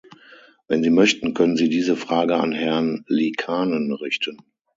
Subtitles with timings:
[0.67, 4.39] Wenn Sie möchten, können Sie diese Frage an Herrn Liikanen richten.